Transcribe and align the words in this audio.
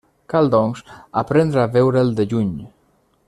Cal, 0.33 0.47
doncs, 0.55 0.81
aprendre 1.23 1.61
a 1.65 1.69
veure'l 1.77 2.13
de 2.21 2.29
lluny. 2.33 2.53